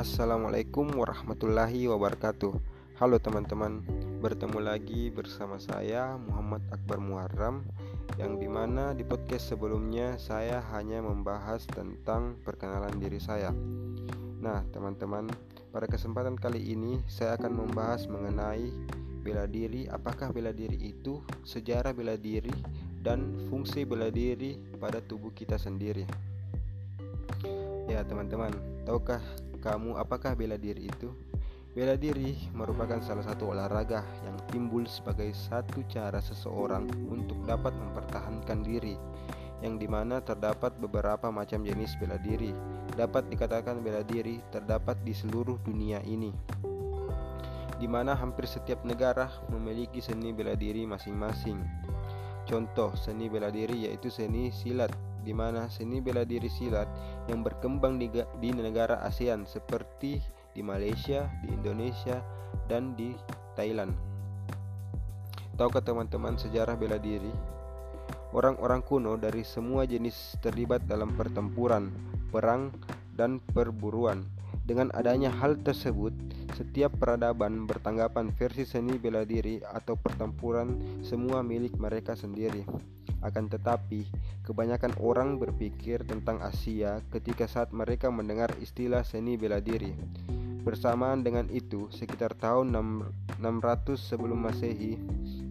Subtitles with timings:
[0.00, 2.56] Assalamualaikum warahmatullahi wabarakatuh.
[2.96, 3.84] Halo teman-teman
[4.24, 7.60] Bertemu lagi bersama saya Muhammad Akbar Muharram
[8.16, 13.52] Yang di mana di podcast sebelumnya Saya hanya membahas tentang perkenalan diri saya.
[14.40, 15.28] Nah teman-teman
[15.68, 18.72] Pada kesempatan kali ini Saya akan membahas mengenai
[19.20, 22.56] Bela diri Apakah bela diri itu Sejarah bela diri
[23.04, 26.08] Dan fungsi bela diri pada tubuh kita sendiri.
[27.84, 28.54] Ya teman-teman,
[28.88, 29.20] tahukah
[29.60, 31.12] kamu apakah bela diri itu?
[31.70, 38.66] Bela diri merupakan salah satu olahraga yang timbul sebagai satu cara seseorang untuk dapat mempertahankan
[38.66, 38.98] diri
[39.60, 42.50] yang di mana terdapat beberapa macam jenis bela diri.
[42.96, 46.32] Dapat dikatakan bela diri terdapat di seluruh dunia ini
[47.80, 51.56] di mana hampir setiap negara memiliki seni bela diri masing-masing.
[52.44, 56.88] Contoh seni bela diri yaitu seni silat di mana seni bela diri silat
[57.28, 58.08] yang berkembang di,
[58.40, 62.20] di negara ASEAN seperti di Malaysia, di Indonesia,
[62.66, 63.14] dan di
[63.54, 63.94] Thailand.
[65.54, 67.30] Tahukah teman-teman sejarah bela diri?
[68.30, 71.90] Orang-orang kuno dari semua jenis terlibat dalam pertempuran,
[72.30, 72.70] perang,
[73.18, 74.22] dan perburuan.
[74.64, 76.14] Dengan adanya hal tersebut,
[76.54, 82.62] setiap peradaban bertanggapan versi seni bela diri atau pertempuran semua milik mereka sendiri.
[83.20, 84.08] Akan tetapi,
[84.48, 89.92] kebanyakan orang berpikir tentang Asia ketika saat mereka mendengar istilah seni bela diri.
[90.60, 92.72] Bersamaan dengan itu, sekitar tahun
[93.40, 94.96] 600 sebelum Masehi,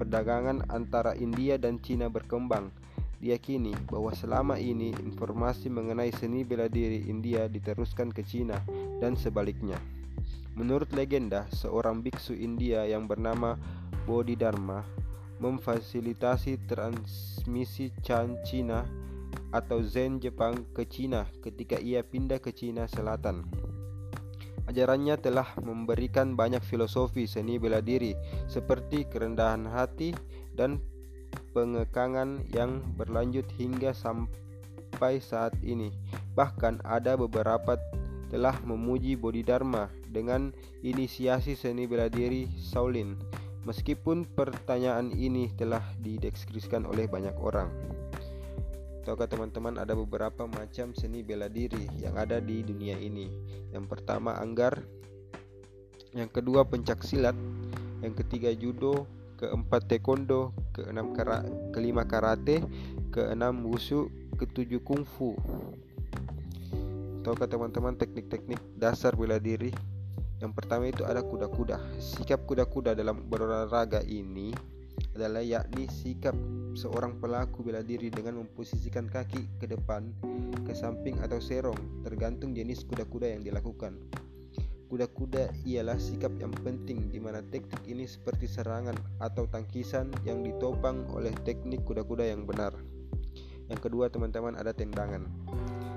[0.00, 2.72] perdagangan antara India dan Cina berkembang.
[3.20, 8.60] Diyakini bahwa selama ini informasi mengenai seni bela diri India diteruskan ke Cina
[9.00, 9.80] dan sebaliknya.
[10.56, 13.56] Menurut legenda, seorang biksu India yang bernama
[14.04, 15.03] Bodhidharma
[15.42, 18.86] memfasilitasi transmisi Chan Cina
[19.54, 23.46] atau Zen Jepang ke Cina ketika ia pindah ke Cina Selatan.
[24.64, 28.16] Ajarannya telah memberikan banyak filosofi seni bela diri
[28.48, 30.16] seperti kerendahan hati
[30.56, 30.80] dan
[31.52, 35.92] pengekangan yang berlanjut hingga sampai saat ini.
[36.32, 37.76] Bahkan ada beberapa
[38.32, 40.50] telah memuji Bodhidharma dengan
[40.80, 43.14] inisiasi seni bela diri Shaolin
[43.64, 47.72] Meskipun pertanyaan ini telah dideskripsikan oleh banyak orang.
[49.04, 53.28] Tahukah teman-teman ada beberapa macam seni bela diri yang ada di dunia ini.
[53.72, 54.80] Yang pertama anggar,
[56.12, 57.36] yang kedua pencak silat,
[58.04, 59.08] yang ketiga judo,
[59.40, 62.64] keempat taekwondo, keenam kara, kelima karate,
[63.12, 65.36] keenam wushu, ketujuh kungfu.
[67.24, 69.72] Tahukah teman-teman teknik-teknik dasar bela diri?
[70.44, 71.80] Yang pertama itu ada kuda-kuda.
[71.96, 74.52] Sikap kuda-kuda dalam berolahraga ini
[75.16, 76.36] adalah yakni sikap
[76.76, 80.12] seorang pelaku bela diri dengan memposisikan kaki ke depan,
[80.68, 83.96] ke samping atau serong, tergantung jenis kuda-kuda yang dilakukan.
[84.92, 91.08] Kuda-kuda ialah sikap yang penting di mana teknik ini seperti serangan atau tangkisan yang ditopang
[91.16, 92.76] oleh teknik kuda-kuda yang benar.
[93.72, 95.24] Yang kedua, teman-teman, ada tendangan.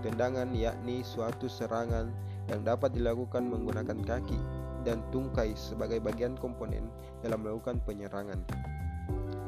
[0.00, 2.08] Tendangan yakni suatu serangan
[2.48, 4.38] yang dapat dilakukan menggunakan kaki
[4.86, 6.88] dan tungkai sebagai bagian komponen
[7.20, 8.40] dalam melakukan penyerangan.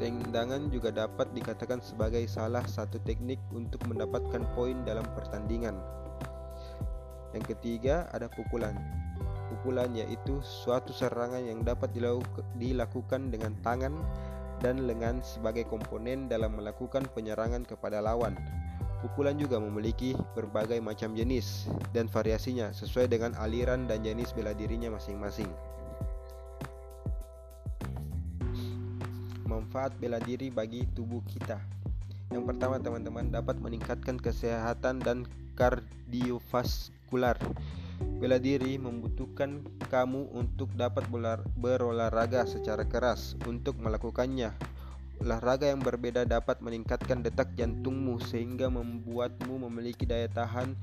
[0.03, 5.79] Tendangan juga dapat dikatakan sebagai salah satu teknik untuk mendapatkan poin dalam pertandingan.
[7.33, 8.75] Yang ketiga ada pukulan.
[9.53, 11.95] Pukulan yaitu suatu serangan yang dapat
[12.59, 13.95] dilakukan dengan tangan
[14.59, 18.35] dan lengan sebagai komponen dalam melakukan penyerangan kepada lawan.
[19.03, 24.95] Pukulan juga memiliki berbagai macam jenis dan variasinya sesuai dengan aliran dan jenis bela dirinya
[24.95, 25.51] masing-masing.
[29.43, 31.59] Manfaat bela diri bagi tubuh kita.
[32.31, 35.27] Yang pertama, teman-teman dapat meningkatkan kesehatan dan
[35.59, 37.37] kardiovaskular.
[38.23, 41.11] Bela diri membutuhkan kamu untuk dapat
[41.59, 44.55] berolahraga secara keras untuk melakukannya
[45.23, 50.75] Olahraga yang berbeda dapat meningkatkan detak jantungmu sehingga membuatmu memiliki daya tahan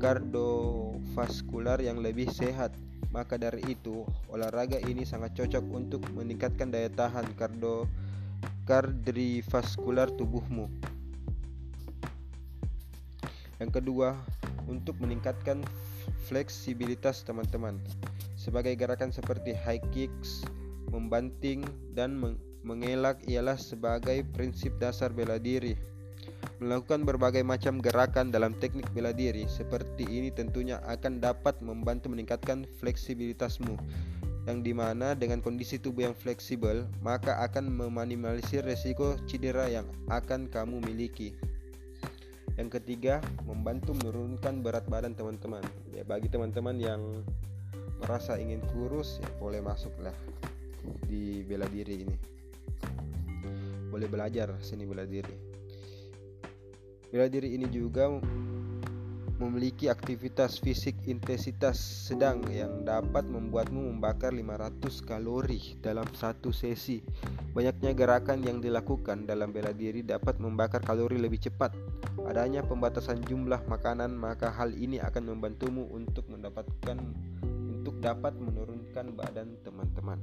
[0.00, 2.72] kardiovaskular yang lebih sehat.
[3.12, 7.84] Maka dari itu, olahraga ini sangat cocok untuk meningkatkan daya tahan kardio
[8.64, 10.72] kardiovaskular tubuhmu.
[13.60, 14.16] Yang kedua,
[14.72, 15.60] untuk meningkatkan
[16.32, 17.76] fleksibilitas teman-teman.
[18.40, 20.48] Sebagai gerakan seperti high kicks,
[20.88, 21.60] membanting
[21.92, 22.16] dan
[22.64, 25.76] mengelak ialah sebagai prinsip dasar bela diri.
[26.58, 32.64] Melakukan berbagai macam gerakan dalam teknik bela diri seperti ini tentunya akan dapat membantu meningkatkan
[32.80, 33.76] fleksibilitasmu
[34.44, 40.48] yang di mana dengan kondisi tubuh yang fleksibel maka akan meminimalisir resiko cedera yang akan
[40.48, 41.36] kamu miliki.
[42.54, 43.18] Yang ketiga,
[43.50, 45.64] membantu menurunkan berat badan teman-teman.
[45.90, 47.02] Ya, bagi teman-teman yang
[47.98, 50.14] merasa ingin kurus, ya boleh masuklah
[51.10, 52.16] di bela diri ini.
[53.94, 55.30] Boleh belajar seni bela diri.
[57.14, 58.10] Bela diri ini juga
[59.38, 67.06] memiliki aktivitas fisik intensitas sedang yang dapat membuatmu membakar 500 kalori dalam satu sesi.
[67.54, 71.70] Banyaknya gerakan yang dilakukan dalam bela diri dapat membakar kalori lebih cepat.
[72.26, 76.98] Adanya pembatasan jumlah makanan, maka hal ini akan membantumu untuk mendapatkan
[77.70, 80.18] untuk dapat menurunkan badan teman-teman.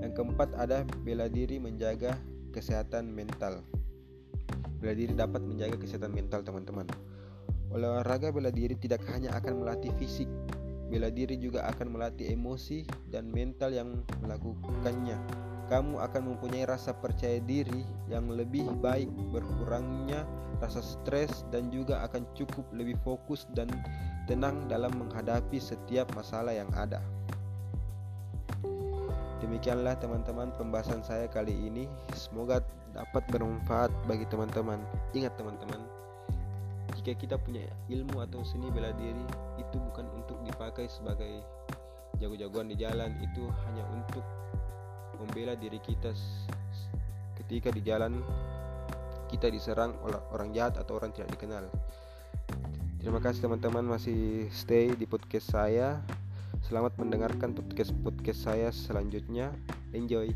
[0.00, 2.16] Yang keempat ada bela diri menjaga
[2.50, 3.62] kesehatan mental.
[4.80, 6.88] Bela diri dapat menjaga kesehatan mental teman-teman.
[7.70, 10.26] Olahraga bela diri tidak hanya akan melatih fisik,
[10.90, 12.82] bela diri juga akan melatih emosi
[13.14, 15.14] dan mental yang melakukannya.
[15.70, 20.26] Kamu akan mempunyai rasa percaya diri yang lebih baik, berkurangnya
[20.58, 23.70] rasa stres, dan juga akan cukup lebih fokus dan
[24.26, 26.98] tenang dalam menghadapi setiap masalah yang ada.
[29.40, 31.88] Demikianlah teman-teman pembahasan saya kali ini.
[32.12, 32.60] Semoga
[32.92, 34.78] dapat bermanfaat bagi teman-teman.
[35.16, 35.80] Ingat teman-teman,
[37.00, 39.24] jika kita punya ilmu atau seni bela diri
[39.56, 41.40] itu bukan untuk dipakai sebagai
[42.20, 44.20] jago-jagoan di jalan itu hanya untuk
[45.16, 46.12] membela diri kita
[47.40, 48.20] ketika di jalan
[49.32, 51.64] kita diserang oleh orang jahat atau orang tidak dikenal
[53.00, 56.04] terima kasih teman-teman masih stay di podcast saya
[56.70, 59.50] selamat mendengarkan podcast podcast saya selanjutnya.
[59.90, 60.30] Enjoy